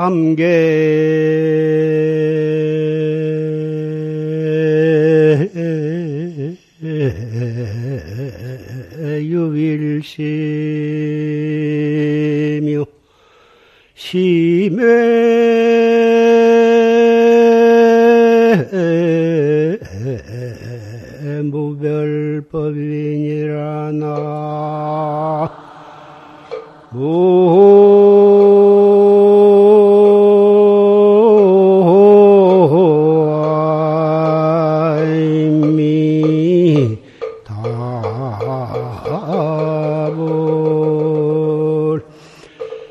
삼계 0.00 1.69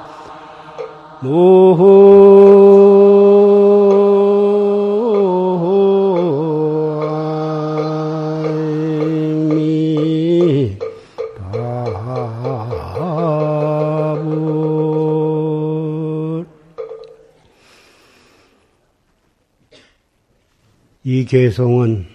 개성은 21.29 22.07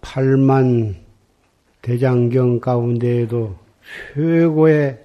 8만 0.00 0.94
대장경 1.82 2.60
가운데에도 2.60 3.58
최고의 4.14 4.98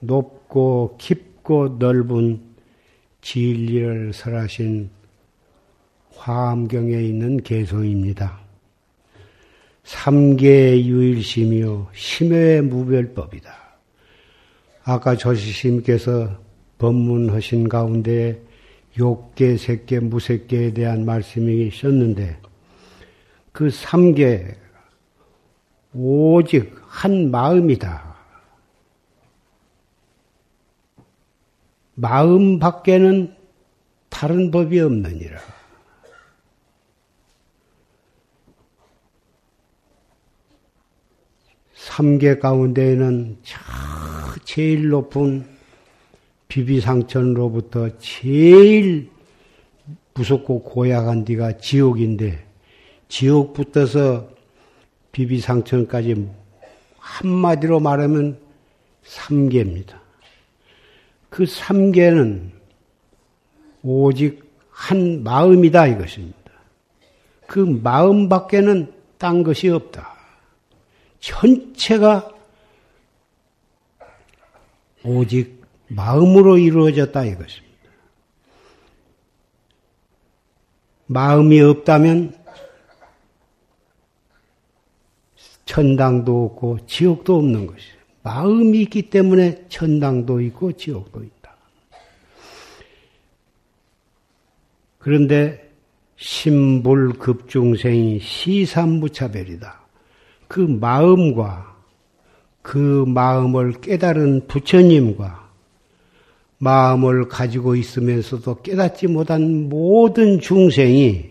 높고 0.00 0.96
깊고 0.98 1.76
넓은 1.78 2.40
진리를 3.20 4.12
설하신 4.12 4.90
화엄경에 6.16 7.00
있는 7.00 7.40
개성입니다. 7.40 8.40
삼계 9.84 10.84
유일심이요 10.86 11.86
심의 11.94 12.62
무별법이다. 12.62 13.48
아까 14.82 15.14
조시님께서 15.14 16.36
법문하신 16.78 17.68
가운데 17.68 18.49
욕계, 18.98 19.56
색계, 19.56 20.00
무색계에 20.00 20.72
대한 20.72 21.04
말씀이 21.04 21.66
있었는데 21.66 22.40
그 23.52 23.70
삼계 23.70 24.56
오직 25.92 26.74
한 26.86 27.30
마음이다. 27.30 28.10
마음 31.94 32.58
밖에는 32.58 33.36
다른 34.08 34.50
법이 34.50 34.80
없느니라. 34.80 35.38
삼계 41.74 42.38
가운데에는 42.38 43.38
제일 44.44 44.88
높은 44.88 45.59
비비상천으로부터 46.50 47.96
제일 47.98 49.08
무섭고 50.14 50.64
고약한 50.64 51.24
데가 51.24 51.56
지옥인데 51.56 52.44
지옥 53.08 53.54
붙어서 53.54 54.28
비비상천까지 55.12 56.28
한마디로 56.98 57.80
말하면 57.80 58.38
삼계입니다. 59.04 60.00
그 61.30 61.46
삼계는 61.46 62.52
오직 63.82 64.50
한 64.70 65.22
마음이다 65.22 65.86
이것입니다. 65.86 66.38
그 67.46 67.60
마음 67.60 68.28
밖에는 68.28 68.92
딴 69.18 69.42
것이 69.42 69.68
없다. 69.68 70.14
전체가 71.20 72.32
오직 75.04 75.59
마음으로 75.90 76.58
이루어졌다 76.58 77.24
이것입니다. 77.24 77.70
마음이 81.06 81.60
없다면 81.60 82.38
천당도 85.64 86.44
없고 86.46 86.86
지옥도 86.86 87.36
없는 87.36 87.66
것이에요. 87.66 88.00
마음이 88.22 88.82
있기 88.82 89.10
때문에 89.10 89.66
천당도 89.68 90.40
있고 90.42 90.72
지옥도 90.72 91.24
있다. 91.24 91.56
그런데 94.98 95.70
신불급중생이 96.16 98.20
시삼무차별이다. 98.20 99.80
그 100.46 100.60
마음과 100.60 101.76
그 102.62 103.04
마음을 103.06 103.80
깨달은 103.80 104.46
부처님과 104.46 105.49
마음을 106.62 107.26
가지고 107.28 107.74
있으면서도 107.74 108.60
깨닫지 108.60 109.06
못한 109.06 109.68
모든 109.68 110.38
중생이 110.40 111.30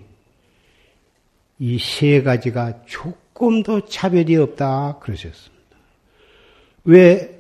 이 1.60 1.78
세 1.78 2.24
가지가 2.24 2.86
조금도 2.86 3.86
차별이 3.86 4.36
없다 4.38 4.98
그러셨습니다. 5.00 5.60
왜 6.86 7.40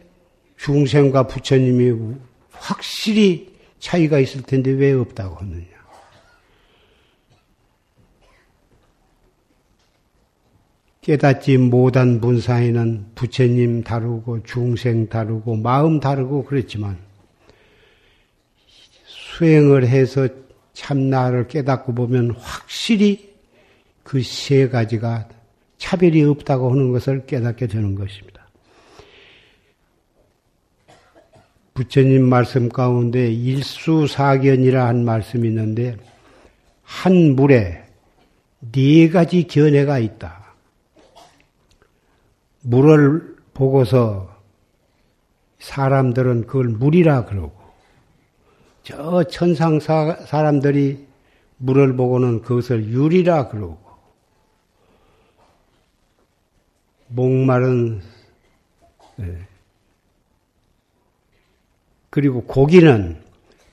중생과 0.57 1.27
부처님이 1.27 2.15
확실히 2.51 3.55
차이가 3.79 4.19
있을 4.19 4.43
텐데 4.43 4.71
왜 4.71 4.91
없다고 4.91 5.37
하느냐? 5.37 5.65
깨닫지 11.01 11.57
못한 11.57 12.19
분 12.19 12.39
사이는 12.39 13.05
부처님 13.15 13.83
다르고 13.83 14.43
중생 14.43 15.07
다르고 15.07 15.55
마음 15.55 15.99
다르고 15.99 16.43
그랬지만 16.43 17.08
수행을 19.39 19.87
해서 19.87 20.27
참나를 20.73 21.47
깨닫고 21.47 21.95
보면 21.95 22.31
확실히 22.31 23.29
그 24.03 24.21
세 24.21 24.67
가지가 24.67 25.29
차별이 25.77 26.23
없다고 26.23 26.71
하는 26.71 26.91
것을 26.91 27.25
깨닫게 27.25 27.67
되는 27.67 27.95
것입니다. 27.95 28.45
부처님 31.73 32.27
말씀 32.27 32.67
가운데 32.67 33.31
일수사견이라 33.31 34.85
한 34.85 35.05
말씀이 35.05 35.47
있는데 35.47 35.95
한 36.83 37.35
물에 37.35 37.85
네 38.73 39.09
가지 39.09 39.47
견해가 39.47 39.99
있다. 39.99 40.53
물을 42.61 43.37
보고서 43.53 44.35
사람들은 45.59 46.47
그걸 46.47 46.67
물이라 46.67 47.23
그러고 47.25 47.58
저 48.89 49.23
천상 49.25 49.79
사람들이 49.79 51.05
물을 51.57 51.95
보고는 51.95 52.41
그것을 52.41 52.87
유리라 52.87 53.47
그러고 53.49 53.77
목마른 57.05 58.01
네. 59.17 59.47
그리고 62.09 62.43
고기는 62.45 63.23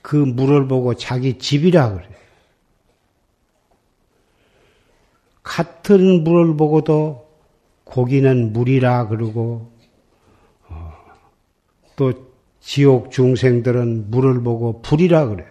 그 0.03 0.15
물을 0.15 0.67
보고 0.67 0.93
자기 0.93 1.39
집이라 1.39 1.93
그래. 1.93 2.07
같은 5.41 6.23
물을 6.23 6.55
보고도 6.55 7.27
고기는 7.85 8.53
물이라 8.53 9.07
그러고 9.07 9.71
어, 10.67 10.93
또 11.95 12.26
지옥 12.67 13.11
중생들은 13.11 14.11
물을 14.11 14.43
보고 14.43 14.81
불이라 14.81 15.29
그래. 15.29 15.45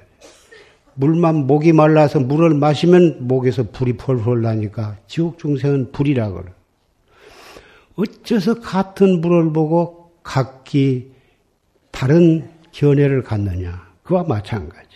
물만 0.93 1.47
목이 1.47 1.73
말라서 1.73 2.21
물을 2.21 2.53
마시면 2.53 3.27
목에서 3.27 3.71
불이 3.71 3.95
펄펄 3.95 4.43
나니까 4.43 4.99
지옥 5.07 5.39
중생은 5.39 5.93
불이라 5.93 6.31
그래. 6.33 6.45
어째서 7.95 8.61
같은 8.61 9.23
물을 9.23 9.51
보고 9.51 10.13
각기 10.23 11.11
다른 11.91 12.51
견해를 12.73 13.23
갖느냐. 13.23 13.87
그와 14.03 14.25
마찬가지. 14.25 14.87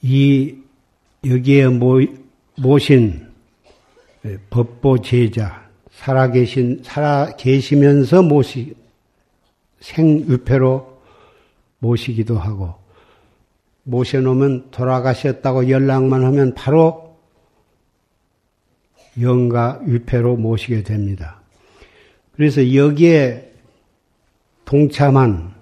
이 0.02 0.54
여기에 1.24 1.68
모, 1.68 2.02
모신 2.56 3.26
법보 4.50 5.00
제자 5.00 5.61
살아계신 5.92 6.82
살아계시면서 6.84 8.22
모시 8.22 8.74
생유패로 9.80 11.00
모시기도 11.78 12.38
하고 12.38 12.74
모셔놓으면 13.84 14.70
돌아가셨다고 14.70 15.68
연락만 15.68 16.24
하면 16.24 16.54
바로 16.54 17.16
영가 19.20 19.80
유패로 19.86 20.36
모시게 20.36 20.84
됩니다. 20.84 21.40
그래서 22.32 22.74
여기에 22.74 23.52
동참한 24.64 25.52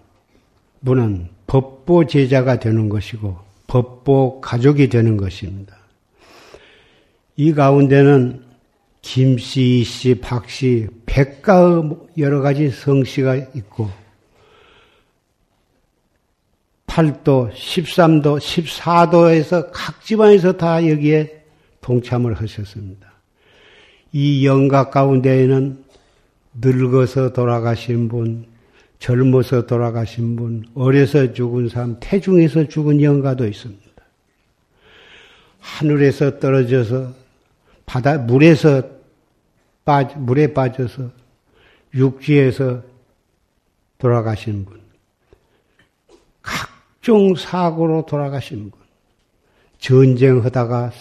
분은 0.84 1.28
법보 1.46 2.06
제자가 2.06 2.60
되는 2.60 2.88
것이고 2.88 3.36
법보 3.66 4.40
가족이 4.40 4.88
되는 4.88 5.16
것입니다. 5.16 5.76
이 7.36 7.52
가운데는 7.52 8.49
김씨, 9.02 9.82
씨, 9.84 10.14
박씨, 10.14 10.88
백가의 11.06 11.96
여러 12.18 12.40
가지 12.40 12.70
성씨가 12.70 13.36
있고 13.54 13.90
8도, 16.86 17.52
13도, 17.52 18.38
14도에서 18.38 19.70
각 19.72 20.04
집안에서 20.04 20.56
다 20.56 20.86
여기에 20.88 21.44
동참을 21.80 22.34
하셨습니다. 22.34 23.10
이 24.12 24.44
영가 24.44 24.90
가운데에는 24.90 25.84
늙어서 26.60 27.32
돌아가신 27.32 28.08
분, 28.08 28.44
젊어서 28.98 29.66
돌아가신 29.66 30.36
분, 30.36 30.64
어려서 30.74 31.32
죽은 31.32 31.68
사람, 31.68 31.96
태중에서 32.00 32.66
죽은 32.68 33.00
영가도 33.02 33.46
있습니다. 33.46 33.90
하늘에서 35.60 36.38
떨어져서 36.40 37.19
바다 37.90 38.18
물에서 38.18 38.84
빠 39.84 40.04
물에 40.04 40.54
빠져서 40.54 41.10
육지에서 41.92 42.84
돌아가신 43.98 44.64
분, 44.64 44.80
각종 46.40 47.34
사고로 47.34 48.06
돌아가신 48.06 48.70
분, 48.70 48.80
전쟁하다가 49.80 50.92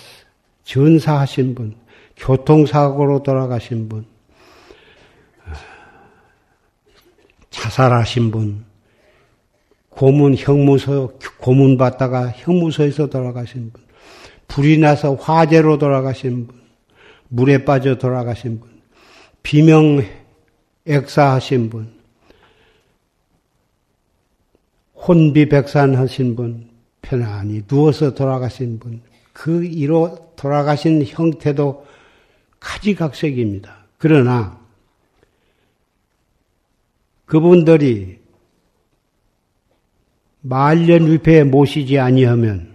전사하신 0.63 1.53
분, 1.53 1.75
교통사고로 2.17 3.21
돌아가신 3.21 3.87
분, 3.87 4.07
자살하신 7.51 8.31
분, 8.31 8.65
고문, 9.89 10.35
형무소, 10.35 11.19
고문 11.37 11.77
받다가 11.77 12.31
형무소에서 12.31 13.11
돌아가신 13.11 13.71
분, 13.71 13.83
불이 14.47 14.79
나서 14.79 15.13
화재로 15.13 15.77
돌아가신 15.77 16.47
분, 16.47 16.58
물에 17.29 17.63
빠져 17.63 17.97
돌아가신 17.97 18.59
분, 18.59 18.81
비명 19.41 20.03
액사하신 20.85 21.69
분, 21.69 21.99
혼비백산 24.95 25.95
하신 25.95 26.35
분, 26.35 26.69
편안히 27.01 27.63
누워서 27.67 28.13
돌아가신 28.13 28.79
분, 28.79 29.01
그 29.31 29.63
이로 29.63 30.33
돌아가신 30.35 31.03
형태도 31.05 31.85
가지각색입니다. 32.59 33.85
그러나 33.97 34.59
그분들이 37.25 38.19
말년 40.41 41.05
위패에 41.11 41.43
모시지 41.43 41.99
아니하면 41.99 42.73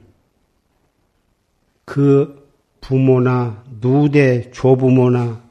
그 1.85 2.49
부모나 2.81 3.64
누대 3.81 4.51
조부모나 4.51 5.43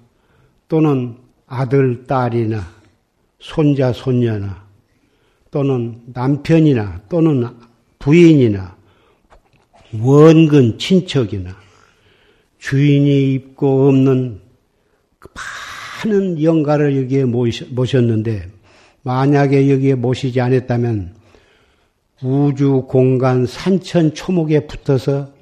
또는 0.68 1.16
아들, 1.48 2.06
딸이나 2.06 2.68
손자, 3.40 3.94
손녀나 3.94 4.64
또는 5.52 6.02
남편이나 6.08 7.02
또는 7.10 7.48
부인이나 8.00 8.76
원근 10.02 10.80
친척이나 10.80 11.56
주인이 12.58 13.34
있고 13.36 13.90
없는 13.90 14.42
그 15.20 15.30
많은 16.06 16.42
영가를 16.42 16.98
여기에 17.04 17.26
모셨는데 17.26 18.50
만약에 19.04 19.70
여기에 19.70 19.96
모시지 19.96 20.40
않았다면 20.42 21.14
우주 22.24 22.86
공간 22.88 23.46
산천 23.46 24.14
초목에 24.14 24.66
붙어서 24.66 25.33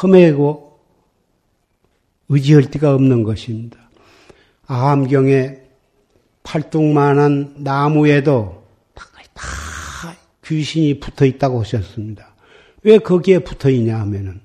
험해고 0.00 0.80
의지할 2.28 2.70
데가 2.70 2.94
없는 2.94 3.22
것입니다. 3.24 3.78
아함경에 4.66 5.58
팔뚝만한 6.42 7.56
나무에도 7.58 8.64
다 8.94 9.04
귀신이 10.44 10.98
붙어 10.98 11.24
있다고 11.24 11.60
하셨습니다. 11.60 12.34
왜 12.82 12.98
거기에 12.98 13.38
붙어 13.40 13.70
있냐 13.70 13.98
하면은 14.00 14.40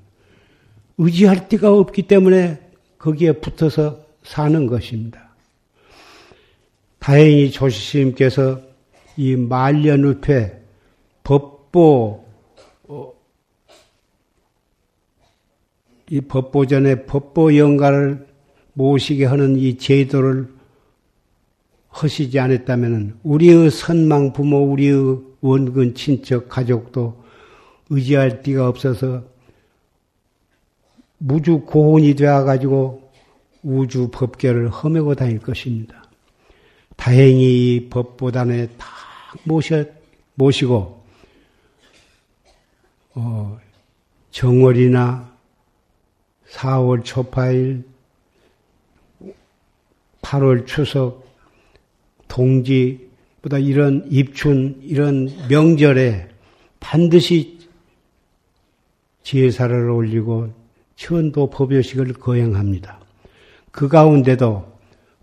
의지할 0.98 1.48
데가 1.50 1.72
없기 1.74 2.04
때문에 2.04 2.62
거기에 2.98 3.34
붙어서 3.34 4.06
사는 4.24 4.68
것입니다. 4.68 5.30
다행히 7.00 7.52
조시스님께서 7.52 8.62
이 9.16 9.36
말년의패 9.36 10.60
법보 11.24 12.26
어, 12.84 13.14
이 16.10 16.22
법보전에 16.22 17.06
법보 17.06 17.58
영가를 17.58 18.28
모시게 18.74 19.26
하는 19.26 19.58
이 19.58 19.78
제도를 19.78 20.54
하시지 21.90 22.40
않았다면 22.40 23.20
우리의 23.24 23.72
선망 23.72 24.34
부모, 24.34 24.72
우리의 24.72 25.20
원근 25.42 25.96
친척 25.96 26.48
가족도 26.48 27.24
의지할 27.90 28.42
데가 28.42 28.68
없어서 28.68 29.24
무주 31.18 31.62
고혼이 31.62 32.14
되어가지고 32.16 33.10
우주 33.64 34.10
법계를 34.12 34.70
험해고 34.70 35.16
다닐 35.16 35.40
것입니다. 35.40 36.04
다행히 36.96 37.76
이 37.76 37.90
법보단에 37.90 38.68
다 38.78 38.88
모셔, 39.44 39.86
모시고, 40.36 41.04
어, 43.16 43.58
정월이나 44.32 45.37
4월 46.52 47.04
초파일, 47.04 47.84
8월 50.22 50.66
추석, 50.66 51.28
동지보다 52.28 53.58
이런 53.60 54.06
입춘, 54.10 54.80
이런 54.84 55.30
명절에 55.50 56.28
반드시 56.80 57.60
제사를 59.24 59.90
올리고 59.90 60.54
천도 60.96 61.50
법요식을 61.50 62.14
거행합니다. 62.14 63.00
그 63.72 63.88
가운데도 63.88 64.78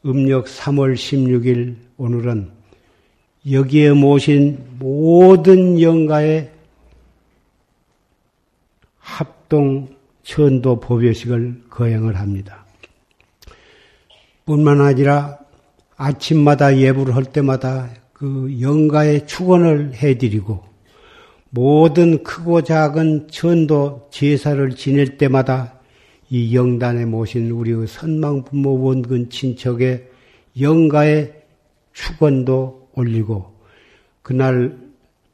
음력 0.06 0.46
3월 0.46 0.94
16일 0.94 1.76
오늘은 1.96 2.50
여기에 3.50 3.92
모신 3.92 4.64
모든 4.78 5.80
영가의 5.80 6.50
합동 8.98 9.93
천도 10.24 10.80
법요식을 10.80 11.64
거행을 11.70 12.16
합니다. 12.16 12.64
뿐만 14.44 14.80
아니라 14.80 15.38
아침마다 15.96 16.76
예불을 16.76 17.14
할 17.14 17.24
때마다 17.24 17.88
그 18.12 18.58
영가의 18.60 19.26
축원을 19.26 19.94
해드리고 19.94 20.64
모든 21.50 22.22
크고 22.24 22.62
작은 22.62 23.28
천도 23.30 24.08
제사를 24.10 24.68
지낼 24.70 25.18
때마다 25.18 25.78
이 26.28 26.56
영단에 26.56 27.04
모신 27.04 27.50
우리의 27.50 27.86
선망 27.86 28.44
부모 28.44 28.82
원근 28.82 29.30
친척의 29.30 30.08
영가의 30.60 31.42
축원도 31.92 32.88
올리고 32.94 33.54
그날 34.22 34.76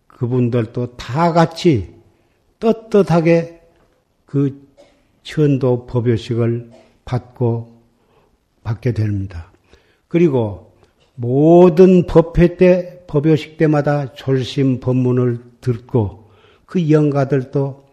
그분들도 0.09 0.97
다 0.97 1.33
같이 1.33 1.95
떳떳하게 2.59 3.61
그 4.27 4.70
천도 5.23 5.87
법요식을 5.87 6.71
받고 7.05 7.81
받게 8.63 8.93
됩니다. 8.93 9.53
그리고 10.09 10.73
모든 11.15 12.07
법회 12.07 12.57
때 12.57 13.05
법요식 13.07 13.57
때마다 13.57 14.15
졸심 14.15 14.81
법문을 14.81 15.39
듣고 15.61 16.31
그 16.67 16.91
영가들도 16.91 17.85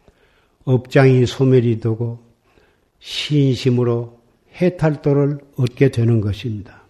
업장이 0.65 1.25
소멸이 1.25 1.79
되고 1.79 2.19
신심으로 3.00 4.19
해탈도를 4.62 5.39
얻게 5.57 5.89
되는 5.89 6.22
것입니다. 6.22 6.84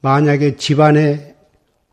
만약에 0.00 0.56
집안에 0.56 1.36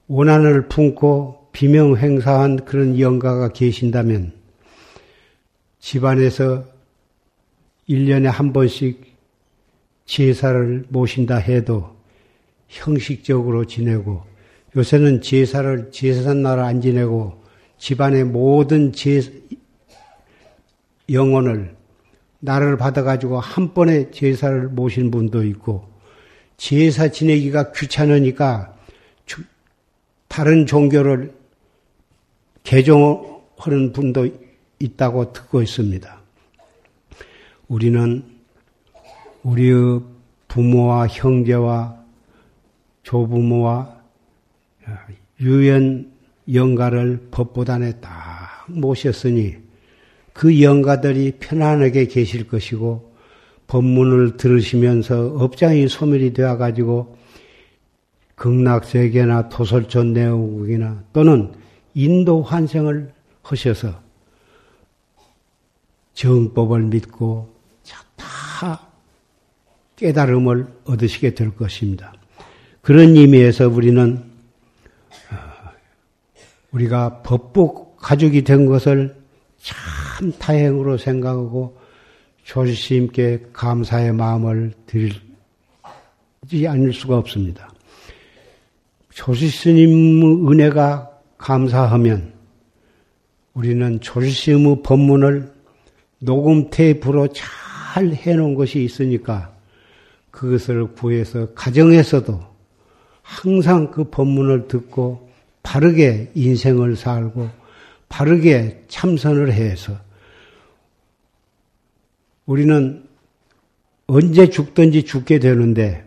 원한을 0.07 0.67
품고 0.67 1.49
비명 1.51 1.97
행사한 1.97 2.65
그런 2.65 2.99
영가가 2.99 3.49
계신다면 3.49 4.38
집안에서 5.79 6.65
1년에 7.89 8.25
한 8.25 8.53
번씩 8.53 9.17
제사를 10.05 10.85
모신다 10.89 11.37
해도 11.37 11.95
형식적으로 12.67 13.65
지내고 13.65 14.23
요새는 14.75 15.21
제사를 15.21 15.91
제사날 15.91 16.59
안 16.59 16.81
지내고 16.81 17.43
집안의 17.77 18.25
모든 18.25 18.91
제 18.93 19.21
영혼을 21.11 21.75
나를 22.39 22.77
받아가지고 22.77 23.39
한 23.39 23.73
번에 23.73 24.11
제사를 24.11 24.67
모신 24.69 25.11
분도 25.11 25.43
있고 25.43 25.89
제사 26.57 27.07
지내기가 27.07 27.71
귀찮으니까 27.71 28.75
다른 30.27 30.65
종교를 30.65 31.33
개종하는 32.63 33.91
분도 33.93 34.27
있다고 34.79 35.33
듣고 35.33 35.61
있습니다. 35.61 36.19
우리는 37.67 38.23
우리의 39.43 40.01
부모와 40.47 41.07
형제와 41.07 41.97
조부모와 43.03 43.99
유연 45.39 46.11
영가를 46.51 47.27
법보단에 47.31 47.99
딱 47.99 48.65
모셨으니 48.67 49.57
그 50.33 50.61
영가들이 50.61 51.33
편안하게 51.39 52.07
계실 52.07 52.47
것이고 52.47 53.13
법문을 53.67 54.37
들으시면서 54.37 55.35
업장이 55.37 55.87
소멸이 55.87 56.33
되어 56.33 56.57
가지고 56.57 57.17
극락세계나 58.35 59.49
토설촌 59.49 60.13
내국이나 60.13 61.03
또는 61.13 61.53
인도 61.93 62.41
환생을 62.41 63.11
하셔서 63.43 64.08
정법을 66.19 66.81
믿고 66.83 67.49
다 68.17 68.87
깨달음을 69.95 70.67
얻으시게 70.83 71.33
될 71.33 71.55
것입니다. 71.55 72.13
그런 72.81 73.15
의미에서 73.15 73.69
우리는 73.69 74.17
어, 75.31 75.35
우리가 76.71 77.21
법복 77.21 77.97
가족이 77.97 78.43
된 78.43 78.65
것을 78.65 79.15
참 79.59 80.33
다행으로 80.37 80.97
생각하고 80.97 81.77
있게 82.89 83.45
감사의 83.53 84.11
마음을 84.11 84.73
드리지 84.87 86.67
않을 86.67 86.91
수가 86.91 87.17
없습니다. 87.17 87.71
조시 89.13 89.47
스님 89.47 90.51
은혜가 90.51 91.09
감사하면 91.37 92.33
우리는 93.53 94.01
조시스님의 94.01 94.83
법문을 94.83 95.58
녹음 96.19 96.69
테이프로 96.69 97.29
잘 97.29 98.13
해놓은 98.13 98.55
것이 98.55 98.83
있으니까 98.83 99.55
그것을 100.31 100.93
구해서 100.93 101.53
가정에서도 101.53 102.39
항상 103.21 103.91
그 103.91 104.05
법문을 104.05 104.67
듣고 104.67 105.29
바르게 105.63 106.31
인생을 106.35 106.95
살고 106.95 107.49
바르게 108.09 108.85
참선을 108.87 109.53
해서 109.53 109.97
우리는 112.45 113.07
언제 114.07 114.49
죽든지 114.49 115.03
죽게 115.03 115.39
되는데 115.39 116.03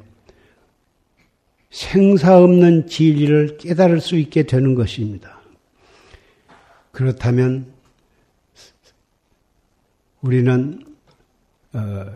생사 1.71 2.38
없는 2.38 2.88
진리를 2.88 3.57
깨달을 3.59 4.00
수 4.00 4.16
있게 4.16 4.42
되는 4.42 4.75
것입니다. 4.75 5.40
그렇다면 6.90 7.73
우리는 10.23 10.81
어, 11.75 12.07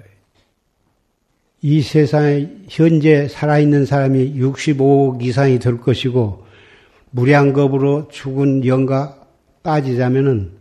이 1.61 1.83
세상에 1.83 2.49
현재 2.69 3.27
살아있는 3.29 3.87
사람이 3.87 4.35
65억 4.35 5.23
이상이 5.23 5.59
될 5.59 5.79
것이고 5.79 6.47
무량겁으로 7.11 8.09
죽은 8.09 8.67
영가 8.67 9.27
따지자면은 9.63 10.53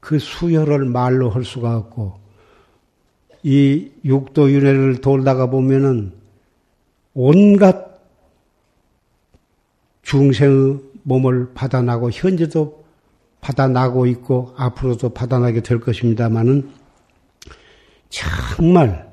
그 0.00 0.18
수혈을 0.18 0.84
말로 0.84 1.30
할 1.30 1.44
수가 1.44 1.76
없고 1.76 2.18
이 3.42 3.90
육도 4.04 4.52
윤회를 4.52 5.00
돌다가 5.00 5.50
보면은 5.50 6.12
온갖 7.14 7.98
중생의 10.02 10.80
몸을 11.02 11.54
받아나고 11.54 12.10
현재도 12.10 12.77
받아나고 13.48 14.06
있고 14.06 14.52
앞으로도 14.56 15.10
받아나게 15.10 15.62
될 15.62 15.80
것입니다만은 15.80 16.70
정말 18.10 19.08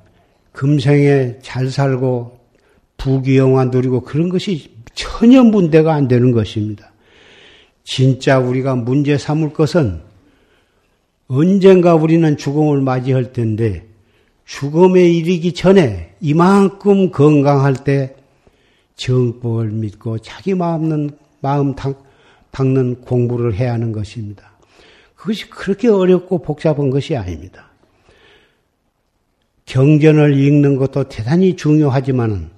금생에 0.51 1.39
잘 1.41 1.69
살고 1.69 2.37
부귀영화 2.97 3.65
누리고 3.65 4.01
그런 4.01 4.29
것이 4.29 4.71
전혀 4.93 5.43
문제가 5.43 5.93
안 5.93 6.07
되는 6.07 6.31
것입니다. 6.31 6.91
진짜 7.83 8.39
우리가 8.39 8.75
문제 8.75 9.17
삼을 9.17 9.53
것은 9.53 10.01
언젠가 11.27 11.95
우리는 11.95 12.37
죽음을 12.37 12.81
맞이할 12.81 13.31
텐데 13.31 13.85
죽음에 14.45 15.09
이르기 15.09 15.53
전에 15.53 16.13
이만큼 16.19 17.11
건강할 17.11 17.83
때 17.83 18.15
정법을 18.95 19.71
믿고 19.71 20.19
자기 20.19 20.53
마음은 20.53 21.11
마음 21.41 21.75
닦는 22.55 23.01
공부를 23.01 23.53
해야 23.55 23.73
하는 23.73 23.91
것입니다. 23.91 24.51
그것이 25.15 25.49
그렇게 25.49 25.89
어렵고 25.89 26.41
복잡한 26.41 26.89
것이 26.89 27.13
아닙니다. 27.17 27.69
경전을 29.65 30.37
읽는 30.37 30.77
것도 30.77 31.09
대단히 31.09 31.57
중요하지만은 31.57 32.49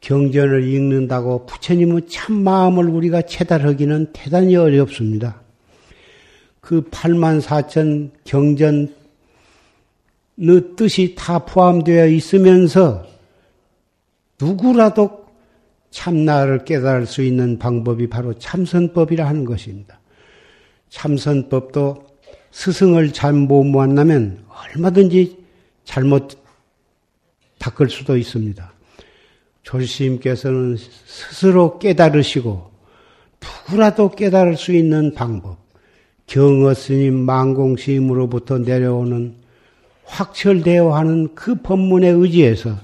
경전을 0.00 0.64
읽는다고 0.64 1.46
부처님의 1.46 2.08
참 2.08 2.34
마음을 2.42 2.88
우리가 2.88 3.22
체달하기는 3.22 4.12
대단히 4.12 4.56
어렵습니다. 4.56 5.40
그 6.60 6.82
8만 6.82 7.40
4천 7.40 8.10
경전 8.24 8.92
뜻이 10.76 11.14
다 11.16 11.38
포함되어 11.38 12.08
있으면서 12.08 13.06
누구라도 14.40 15.23
참나를 15.94 16.64
깨달을 16.64 17.06
수 17.06 17.22
있는 17.22 17.56
방법이 17.56 18.08
바로 18.08 18.36
참선법이라 18.36 19.26
하는 19.28 19.44
것입니다. 19.44 20.00
참선법도 20.88 22.04
스승을 22.50 23.12
잘못 23.12 23.62
만나면 23.62 24.44
얼마든지 24.48 25.38
잘못 25.84 26.36
닦을 27.60 27.88
수도 27.88 28.16
있습니다. 28.16 28.72
조시님께서는 29.62 30.76
스스로 30.76 31.78
깨달으시고 31.78 32.72
누구라도 33.68 34.10
깨달을 34.10 34.56
수 34.56 34.72
있는 34.72 35.14
방법, 35.14 35.58
경어 36.26 36.74
스님, 36.74 37.14
망공 37.14 37.76
스님으로부터 37.76 38.58
내려오는 38.58 39.36
확철되어 40.06 40.92
하는 40.92 41.36
그 41.36 41.54
법문에 41.54 42.08
의지해서 42.08 42.76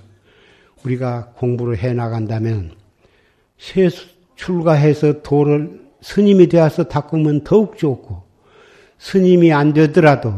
우리가 0.84 1.32
공부를 1.36 1.76
해 1.78 1.92
나간다면 1.92 2.79
새 3.60 3.90
출가해서 4.36 5.20
도를 5.20 5.82
스님이 6.00 6.48
되어서 6.48 6.84
닦으면 6.84 7.44
더욱 7.44 7.76
좋고 7.76 8.22
스님이 8.98 9.52
안 9.52 9.74
되더라도 9.74 10.32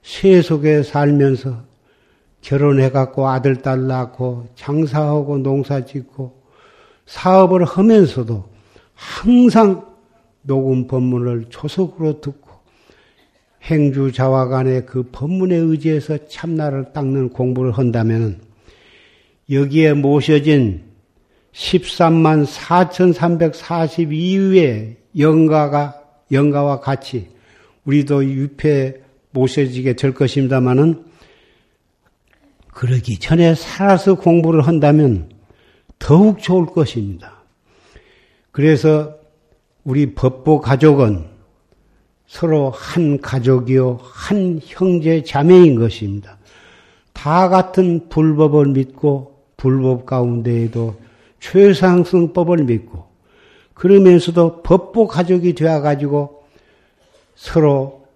새 0.00 0.40
속에 0.40 0.84
살면서 0.84 1.64
결혼해갖고 2.40 3.28
아들, 3.28 3.56
딸 3.56 3.88
낳고 3.88 4.46
장사하고 4.54 5.38
농사 5.38 5.84
짓고 5.84 6.40
사업을 7.06 7.64
하면서도 7.64 8.44
항상 8.94 9.84
녹음 10.42 10.86
법문을 10.86 11.46
초속으로 11.50 12.20
듣고 12.20 12.48
행주 13.62 14.12
자화간의 14.12 14.86
그 14.86 15.08
법문에 15.10 15.56
의지해서 15.56 16.28
참나를 16.28 16.92
닦는 16.92 17.30
공부를 17.30 17.72
한다면 17.72 18.40
여기에 19.50 19.94
모셔진 19.94 20.91
13만 21.52 22.46
4,342위의 22.46 24.96
영가가, 25.18 26.00
영가와 26.30 26.78
같이 26.80 27.28
우리도 27.84 28.24
유폐 28.24 29.02
모셔지게 29.32 29.96
될 29.96 30.14
것입니다만은 30.14 31.04
그러기 32.68 33.18
전에 33.18 33.54
살아서 33.54 34.14
공부를 34.14 34.66
한다면 34.66 35.30
더욱 35.98 36.38
좋을 36.40 36.64
것입니다. 36.66 37.42
그래서 38.50 39.18
우리 39.84 40.14
법보 40.14 40.60
가족은 40.60 41.26
서로 42.26 42.70
한 42.70 43.20
가족이요, 43.20 43.98
한 44.02 44.58
형제 44.64 45.22
자매인 45.22 45.78
것입니다. 45.78 46.38
다 47.12 47.50
같은 47.50 48.08
불법을 48.08 48.68
믿고 48.68 49.42
불법 49.58 50.06
가운데에도 50.06 50.96
최상승법을 51.42 52.58
믿고 52.64 53.04
그러면서도 53.74 54.62
법보 54.62 55.08
가족이 55.08 55.54
되어 55.54 55.80
가지고 55.80 56.44
서로 57.34 58.06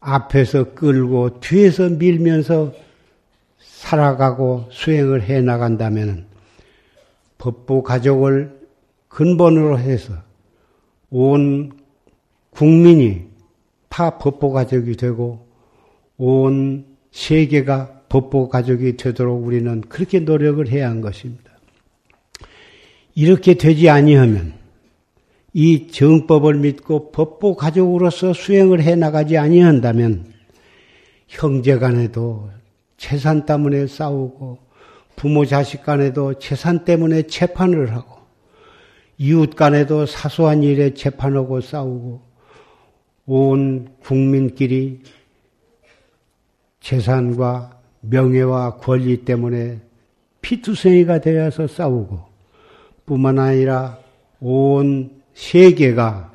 앞에서 0.00 0.74
끌고 0.74 1.40
뒤에서 1.40 1.90
밀면서 1.90 2.72
살아가고 3.58 4.68
수행을 4.70 5.22
해 5.22 5.42
나간다면 5.42 6.26
법보 7.36 7.82
가족을 7.82 8.58
근본으로 9.08 9.78
해서 9.78 10.14
온 11.10 11.72
국민이 12.50 13.28
다 13.90 14.18
법보 14.18 14.52
가족이 14.52 14.96
되고 14.96 15.46
온 16.16 16.86
세계가 17.10 18.02
법보 18.08 18.48
가족이 18.48 18.96
되도록 18.96 19.44
우리는 19.44 19.82
그렇게 19.82 20.20
노력을 20.20 20.66
해야 20.68 20.88
한 20.88 21.02
것입니다. 21.02 21.47
이렇게 23.14 23.54
되지 23.54 23.88
아니하면 23.88 24.54
이 25.52 25.88
정법을 25.88 26.54
믿고 26.54 27.10
법보 27.10 27.56
가족으로서 27.56 28.32
수행을 28.32 28.82
해 28.82 28.94
나가지 28.94 29.36
아니한다면 29.36 30.32
형제 31.26 31.78
간에도 31.78 32.50
재산 32.96 33.44
때문에 33.44 33.86
싸우고 33.86 34.58
부모 35.16 35.44
자식 35.44 35.82
간에도 35.82 36.34
재산 36.34 36.84
때문에 36.84 37.22
재판을 37.22 37.92
하고 37.92 38.18
이웃 39.18 39.56
간에도 39.56 40.06
사소한 40.06 40.62
일에 40.62 40.94
재판하고 40.94 41.60
싸우고 41.60 42.22
온 43.26 43.88
국민끼리 44.00 45.00
재산과 46.80 47.80
명예와 48.00 48.76
권리 48.76 49.24
때문에 49.24 49.80
피투성이가 50.40 51.20
되어서 51.20 51.66
싸우고 51.66 52.27
뿐만 53.08 53.38
아니라 53.38 53.98
온 54.38 55.22
세계가 55.32 56.30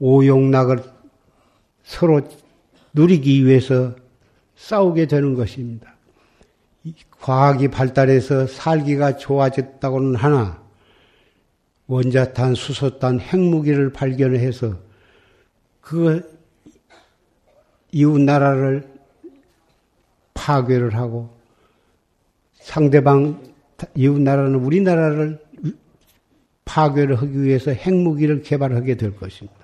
오용락을 0.00 0.82
서로 1.84 2.22
누리기 2.94 3.44
위해서 3.44 3.94
싸우게 4.56 5.06
되는 5.06 5.34
것입니다. 5.34 5.92
과학이 7.20 7.68
발달해서 7.68 8.46
살기가 8.46 9.18
좋아졌다고는 9.18 10.16
하나 10.16 10.60
원자탄, 11.86 12.54
수소탄, 12.54 13.20
핵무기를 13.20 13.92
발견해서 13.92 14.76
그 15.82 16.40
이웃 17.92 18.18
나라를 18.18 18.90
파괴를 20.32 20.94
하고 20.94 21.36
상대방 22.54 23.51
이웃 23.94 24.20
나라는 24.20 24.56
우리나라를 24.56 25.38
파괴를 26.64 27.16
하기 27.16 27.42
위해서 27.42 27.70
핵무기를 27.70 28.42
개발하게 28.42 28.96
될 28.96 29.16
것입니다. 29.16 29.58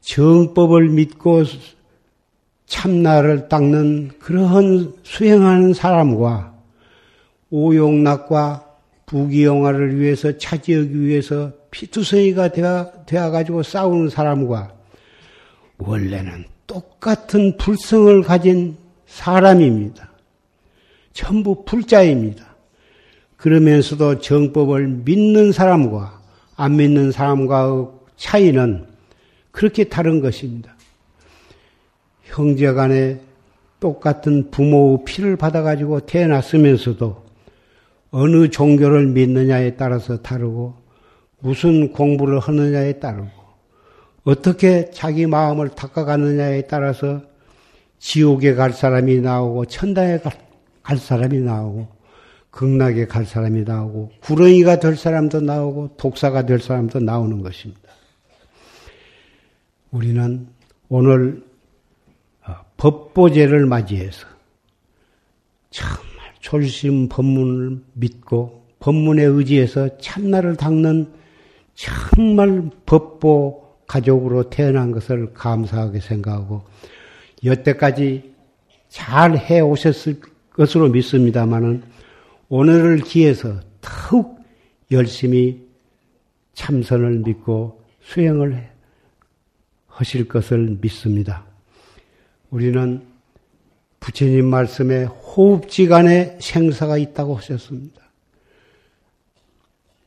정법을 0.00 0.88
믿고 0.88 1.44
참나를 2.66 3.48
닦는 3.48 4.12
그러한 4.18 4.94
수행하는 5.02 5.72
사람과 5.72 6.54
오용락과 7.50 8.64
부귀영화를 9.06 10.00
위해서 10.00 10.36
차지하기 10.36 11.00
위해서 11.00 11.52
피투성이가 11.70 12.48
되어, 12.48 12.92
되어가지고 13.06 13.62
싸우는 13.62 14.10
사람과 14.10 14.74
원래는 15.78 16.46
똑같은 16.66 17.56
불성을 17.56 18.22
가진 18.22 18.76
사람입니다. 19.06 20.10
전부 21.12 21.64
불자입니다. 21.64 22.55
그러면서도 23.46 24.18
정법을 24.18 24.88
믿는 25.04 25.52
사람과 25.52 26.20
안 26.56 26.74
믿는 26.74 27.12
사람과의 27.12 27.86
차이는 28.16 28.86
그렇게 29.52 29.84
다른 29.84 30.20
것입니다. 30.20 30.74
형제 32.24 32.72
간에 32.72 33.20
똑같은 33.78 34.50
부모의 34.50 35.04
피를 35.04 35.36
받아가지고 35.36 36.00
태어났으면서도 36.06 37.24
어느 38.10 38.50
종교를 38.50 39.06
믿느냐에 39.06 39.76
따라서 39.76 40.20
다르고 40.20 40.74
무슨 41.38 41.92
공부를 41.92 42.40
하느냐에 42.40 42.94
따르고 42.94 43.30
어떻게 44.24 44.90
자기 44.90 45.26
마음을 45.26 45.68
닦아가느냐에 45.68 46.62
따라서 46.62 47.22
지옥에 48.00 48.54
갈 48.54 48.72
사람이 48.72 49.20
나오고 49.20 49.66
천당에 49.66 50.18
갈 50.82 50.98
사람이 50.98 51.38
나오고 51.38 51.95
극락에 52.56 53.06
갈 53.06 53.26
사람이 53.26 53.64
나오고 53.64 54.12
구렁이가 54.22 54.80
될 54.80 54.96
사람도 54.96 55.42
나오고 55.42 55.96
독사가 55.98 56.46
될 56.46 56.58
사람도 56.58 57.00
나오는 57.00 57.42
것입니다. 57.42 57.82
우리는 59.90 60.48
오늘 60.88 61.44
어, 62.46 62.54
법보제를 62.78 63.66
맞이해서 63.66 64.26
정말 65.68 66.32
졸심 66.40 67.10
법문을 67.10 67.82
믿고 67.92 68.64
법문에 68.78 69.22
의지해서 69.22 69.98
참나를 69.98 70.56
닦는 70.56 71.12
정말 71.74 72.70
법보 72.86 73.66
가족으로 73.86 74.48
태어난 74.48 74.92
것을 74.92 75.34
감사하게 75.34 76.00
생각하고 76.00 76.62
여태까지 77.44 78.32
잘 78.88 79.36
해 79.36 79.60
오셨을 79.60 80.20
것으로 80.54 80.88
믿습니다만은 80.88 81.95
오늘을 82.48 82.98
기해서 82.98 83.60
더욱 83.80 84.38
열심히 84.90 85.66
참선을 86.54 87.20
믿고 87.20 87.82
수행을 88.02 88.70
하실 89.88 90.28
것을 90.28 90.78
믿습니다. 90.80 91.44
우리는 92.50 93.02
부처님 93.98 94.46
말씀에 94.46 95.04
호흡지간에 95.04 96.38
생사가 96.40 96.98
있다고 96.98 97.36
하셨습니다. 97.36 98.02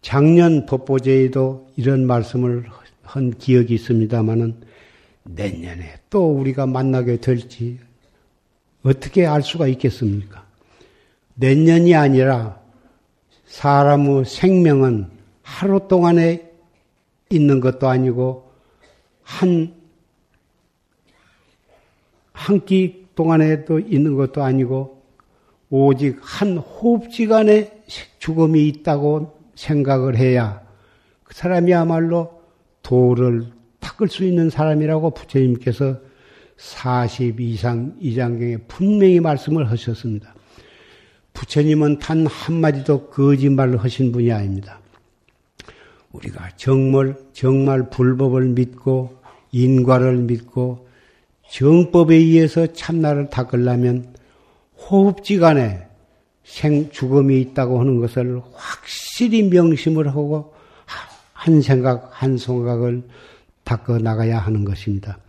작년 0.01 0.65
법보제에도 0.65 1.71
이런 1.75 2.07
말씀을 2.07 2.65
한 3.03 3.31
기억이 3.31 3.73
있습니다만은 3.73 4.61
내년에 5.23 5.99
또 6.09 6.31
우리가 6.31 6.65
만나게 6.65 7.17
될지 7.17 7.79
어떻게 8.83 9.25
알 9.25 9.41
수가 9.41 9.67
있겠습니까? 9.67 10.48
몇 11.39 11.57
년이 11.57 11.95
아니라 11.95 12.59
사람의 13.45 14.25
생명은 14.25 15.09
하루 15.41 15.87
동안에 15.87 16.51
있는 17.29 17.59
것도 17.59 17.87
아니고 17.87 18.51
한 19.23 19.79
한 22.39 22.65
끼 22.65 23.05
동안에도 23.15 23.79
있는 23.79 24.15
것도 24.15 24.41
아니고 24.41 25.03
오직 25.69 26.17
한 26.21 26.57
호흡지간에 26.57 27.83
죽음이 28.17 28.67
있다고 28.67 29.37
생각을 29.55 30.17
해야 30.17 30.61
그 31.23 31.35
사람이야말로 31.35 32.41
도를 32.81 33.47
닦을 33.79 34.07
수 34.07 34.23
있는 34.23 34.49
사람이라고 34.49 35.11
부처님께서 35.11 35.99
40 36.57 37.39
이상 37.41 37.95
이장경에 37.99 38.57
분명히 38.67 39.19
말씀을 39.19 39.69
하셨습니다. 39.69 40.33
부처님은 41.39 41.99
단 41.99 42.27
한마디도 42.27 43.07
거짓말을 43.11 43.77
하신 43.77 44.11
분이 44.11 44.29
아닙니다. 44.29 44.79
우리가 46.11 46.49
정말, 46.57 47.15
정말 47.31 47.89
불법을 47.89 48.49
믿고 48.49 49.17
인과를 49.53 50.17
믿고 50.17 50.89
정법에 51.49 52.15
의해서 52.15 52.73
참나를 52.73 53.29
닦으려면 53.29 54.13
호흡지간에 54.75 55.87
생, 56.43 56.91
죽음이 56.91 57.39
있다고 57.39 57.79
하는 57.79 58.01
것을 58.01 58.41
확실히 58.53 59.43
명심을 59.43 60.09
하고 60.09 60.53
한 61.31 61.61
생각, 61.61 62.09
한 62.11 62.37
생각을 62.37 63.03
닦아 63.63 63.99
나가야 63.99 64.39
하는 64.39 64.65
것입니다. 64.65 65.19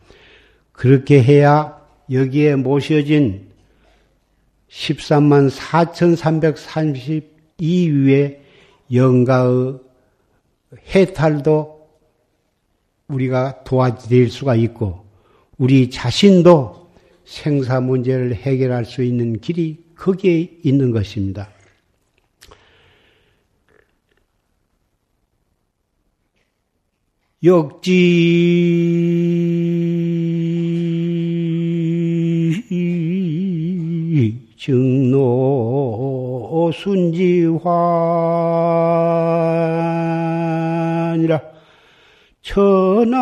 그렇게 0.72 1.22
해야 1.22 1.78
여기에 2.10 2.56
모셔진 2.56 3.49
13만 4.70 5.50
4,332위의 7.60 8.38
영가의 8.92 9.78
해탈도 10.94 11.80
우리가 13.08 13.64
도와드릴 13.64 14.30
수가 14.30 14.54
있고, 14.54 15.04
우리 15.58 15.90
자신도 15.90 16.88
생사 17.24 17.80
문제를 17.80 18.34
해결할 18.34 18.84
수 18.84 19.02
있는 19.02 19.40
길이 19.40 19.82
거기에 19.96 20.58
있는 20.62 20.92
것입니다. 20.92 21.50
역지 27.42 27.90
증노 34.60 35.20
순지환이라. 36.74 37.80
천하 42.42 43.16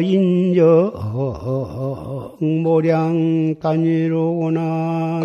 인정 0.00 0.92
모량 2.62 3.56
단위로구나. 3.60 4.60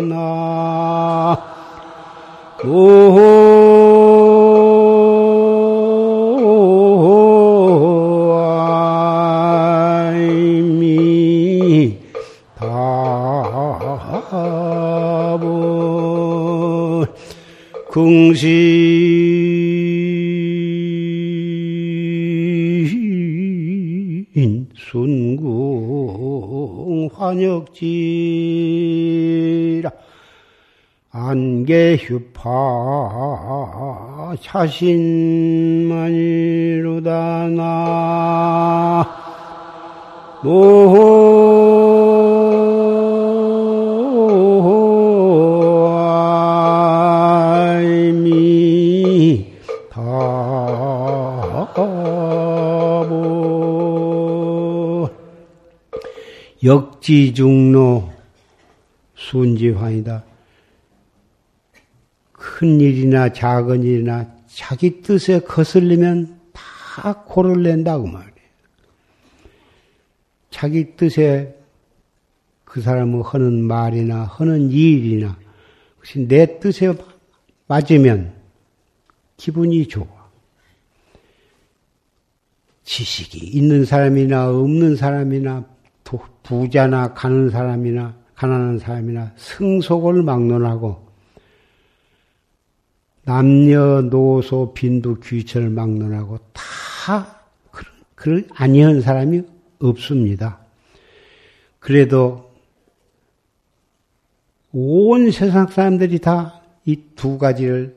나 0.08 1.38
궁신 24.14 24.68
순궁 24.74 25.58
환역지라 27.12 28.30
안개휴파 31.10 32.50
자신만이로다 34.40 34.68
나 37.48 39.04
역지중로 56.64 58.12
순지환이다. 59.14 60.24
큰 62.32 62.80
일이나 62.80 63.32
작은 63.32 63.82
일이나 63.82 64.34
자기 64.46 65.02
뜻에 65.02 65.40
거슬리면 65.40 66.40
다 66.52 67.24
고를 67.26 67.62
낸다고 67.62 68.06
말이에요. 68.06 68.34
자기 70.50 70.96
뜻에 70.96 71.54
그 72.64 72.80
사람은 72.80 73.22
하는 73.22 73.62
말이나 73.62 74.24
하는 74.24 74.70
일이나 74.70 75.36
그것이 75.96 76.26
내 76.26 76.58
뜻에 76.58 76.94
맞으면 77.66 78.32
기분이 79.36 79.86
좋아. 79.88 80.06
지식이 82.84 83.38
있는 83.38 83.84
사람이나 83.84 84.50
없는 84.50 84.96
사람이나 84.96 85.73
부자나 86.42 87.14
가는 87.14 87.50
사람이나 87.50 88.14
가난한 88.34 88.78
사람이나 88.78 89.32
승속을 89.36 90.22
막론하고 90.22 91.04
남녀노소 93.24 94.74
빈부 94.74 95.18
귀천을 95.20 95.70
막론하고 95.70 96.38
다 96.52 97.40
그런 98.14 98.46
아니한 98.54 99.00
사람이 99.00 99.42
없습니다. 99.80 100.58
그래도 101.78 102.52
온 104.72 105.30
세상 105.30 105.66
사람들이 105.66 106.18
다 106.18 106.64
이 106.86 106.96
두 107.16 107.38
가지를 107.38 107.96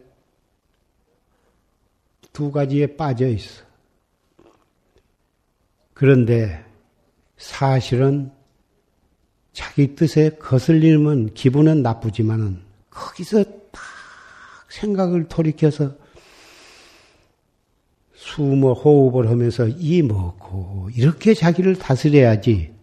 두 2.32 2.52
가지에 2.52 2.96
빠져 2.96 3.28
있어. 3.28 3.64
그런데 5.94 6.64
사실은 7.38 8.32
자기 9.54 9.96
뜻에 9.96 10.32
거슬리면 10.40 11.34
기분은 11.34 11.82
나쁘지만은 11.82 12.62
거기서 12.90 13.44
딱 13.72 13.82
생각을 14.70 15.28
돌이켜서 15.28 15.96
숨어 18.14 18.74
호흡을 18.74 19.30
하면서 19.30 19.68
이 19.68 20.02
먹고 20.02 20.90
이렇게 20.96 21.34
자기를 21.34 21.78
다스려야지 21.78 22.78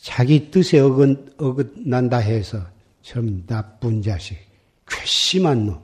자기 0.00 0.50
뜻에 0.50 0.78
어긋, 0.78 1.34
어긋난다 1.36 2.18
해서 2.18 2.64
참 3.02 3.44
나쁜 3.46 4.02
자식, 4.02 4.36
괘씸한 4.88 5.66
놈, 5.66 5.80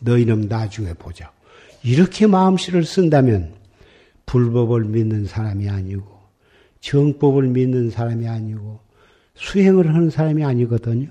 너희는 0.00 0.42
나중에 0.42 0.94
보자. 0.94 1.32
이렇게 1.82 2.26
마음씨를 2.26 2.84
쓴다면 2.84 3.54
불법을 4.26 4.84
믿는 4.84 5.26
사람이 5.26 5.68
아니고 5.68 6.09
정법을 6.80 7.48
믿는 7.48 7.90
사람이 7.90 8.26
아니고 8.26 8.80
수행을 9.34 9.94
하는 9.94 10.10
사람이 10.10 10.44
아니거든요. 10.44 11.08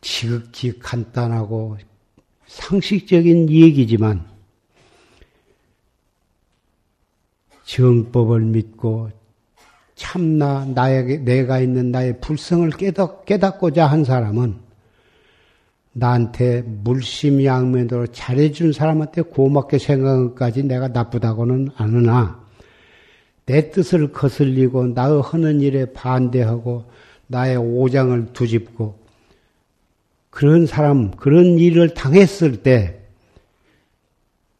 지극히 0.00 0.78
간단하고 0.78 1.78
상식적인 2.46 3.50
얘기지만 3.50 4.24
정법을 7.64 8.40
믿고 8.40 9.10
참나 9.96 10.66
나에게 10.66 11.18
내가 11.18 11.58
있는 11.58 11.90
나의 11.90 12.20
불성을 12.20 12.70
깨닫, 12.70 13.24
깨닫고자 13.24 13.86
한 13.86 14.04
사람은 14.04 14.66
나한테 15.92 16.62
물심양면으로 16.62 18.08
잘해준 18.08 18.72
사람한테 18.72 19.22
고맙게 19.22 19.78
생각까지 19.78 20.62
내가 20.64 20.88
나쁘다고는 20.88 21.70
않으나 21.74 22.45
내 23.46 23.70
뜻을 23.70 24.12
거슬리고 24.12 24.88
나의 24.88 25.22
하는 25.22 25.60
일에 25.60 25.92
반대하고 25.92 26.84
나의 27.28 27.56
오장을 27.56 28.32
두집고 28.32 28.98
그런 30.30 30.66
사람, 30.66 31.12
그런 31.12 31.58
일을 31.58 31.94
당했을 31.94 32.62
때 32.62 33.00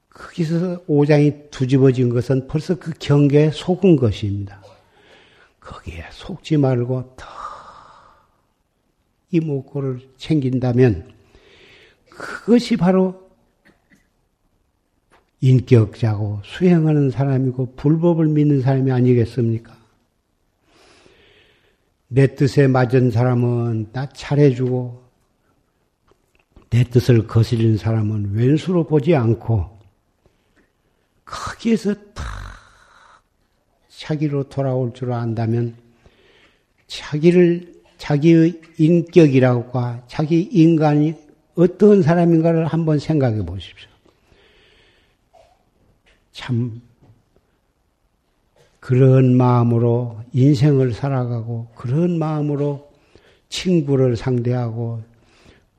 거기서 0.09 0.83
오장이 0.87 1.51
두집어진 1.51 2.09
것은 2.09 2.47
벌써 2.47 2.77
그 2.77 2.93
경계에 2.99 3.51
속은 3.51 3.97
것입니다. 3.97 4.63
거기에 5.61 6.05
속지 6.13 6.57
말고 6.57 7.15
더 7.17 7.27
이목구를 9.33 10.01
챙긴다면 10.17 11.13
그것이 12.09 12.77
바로 12.77 13.26
인격자고 15.47 16.41
수행하는 16.45 17.11
사람이고 17.11 17.75
불법을 17.77 18.27
믿는 18.29 18.63
사람이 18.63 18.91
아니겠습니까? 18.91 19.77
내 22.09 22.35
뜻에 22.35 22.67
맞은 22.67 23.11
사람은 23.11 23.91
나 23.93 24.09
잘해주고 24.09 25.05
내 26.71 26.85
뜻을 26.85 27.27
거스리는 27.27 27.77
사람은 27.77 28.35
왼수로 28.35 28.85
보지 28.85 29.15
않고 29.15 29.79
거기에서 31.25 31.95
다 32.15 32.25
자기로 33.89 34.45
돌아올 34.45 34.93
줄 34.95 35.13
안다면 35.13 35.75
자기를 36.87 37.75
자기의 37.99 38.61
인격이라고가 38.79 40.05
자기 40.07 40.43
인간이 40.43 41.15
어떤 41.55 42.03
사람인가를 42.03 42.67
한번 42.67 42.99
생각해 42.99 43.45
보십시오. 43.45 43.96
참 46.37 46.83
그런 48.79 49.35
마음으로 49.39 50.21
인생을 50.35 50.93
살아가고 50.93 51.69
그런 51.75 52.19
마음으로 52.19 52.93
친구를 53.49 54.17
상대하고 54.17 55.03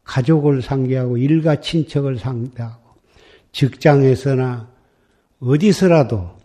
가족을 0.04 0.64
상대하고 0.64 1.20
일가 1.20 1.62
친척을 1.62 2.18
상대하고 2.18 2.82
직장에서나 3.52 4.68
어디서라도 5.40 6.36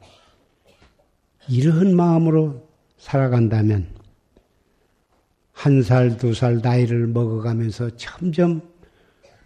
이런 1.48 1.96
마음으로 1.96 2.68
살아간다면 2.98 3.86
한 5.52 5.82
살, 5.82 6.18
두 6.18 6.34
살 6.34 6.58
나이를 6.62 7.06
먹어가면서 7.06 7.96
점점 7.96 8.60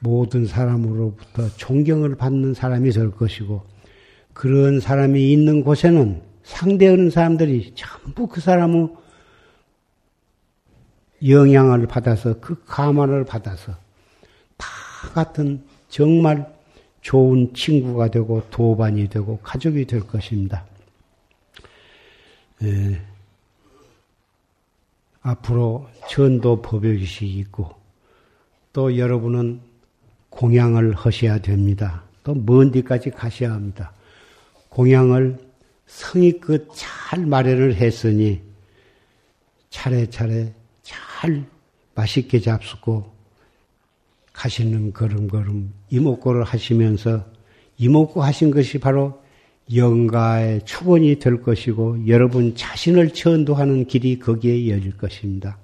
모든 0.01 0.45
사람으로부터 0.45 1.51
존경을 1.57 2.17
받는 2.17 2.53
사람이 2.55 2.91
될 2.91 3.13
것이고 3.13 3.76
그런 4.37 4.81
사람이 4.81 5.33
있는 5.33 5.64
곳에는 5.64 6.20
상대하는 6.42 7.09
사람들이 7.09 7.72
전부 7.75 8.27
그 8.27 8.42
사람의 8.42 8.90
영향을 11.27 11.87
받아서 11.87 12.38
그 12.38 12.62
감화를 12.66 13.25
받아서 13.25 13.72
다 14.59 14.68
같은 15.14 15.64
정말 15.88 16.55
좋은 17.01 17.55
친구가 17.55 18.09
되고 18.09 18.42
도반이 18.51 19.09
되고 19.09 19.38
가족이 19.38 19.87
될 19.87 20.01
것입니다. 20.01 20.66
예. 22.62 23.01
앞으로 25.22 25.88
전도 26.11 26.61
법요식이 26.61 27.38
있고 27.38 27.75
또 28.75 28.99
여러분은 28.99 29.62
공양을 30.29 30.92
하셔야 30.92 31.38
됩니다. 31.38 32.03
또먼 32.22 32.70
데까지 32.70 33.11
가셔야 33.12 33.53
합니다. 33.53 33.96
공양을 34.77 35.39
성의껏 35.87 36.69
잘 36.75 37.25
마련을 37.25 37.77
했으니 37.77 38.43
차례차례 39.71 40.53
잘 40.83 41.47
맛있게 41.95 42.41
잡수고 42.41 43.11
가시는 44.35 44.93
걸음걸음 44.93 45.73
이목구를 45.89 46.45
하시면서 46.45 47.25
이목구 47.79 48.23
하신 48.23 48.51
것이 48.51 48.79
바로 48.79 49.23
영가의 49.75 50.67
축원이 50.67 51.21
될 51.21 51.41
것이고 51.41 52.07
여러분 52.07 52.55
자신을 52.55 53.15
천도하는 53.15 53.87
길이 53.87 54.19
거기에 54.19 54.69
열릴 54.69 54.95
것입니다. 54.99 55.57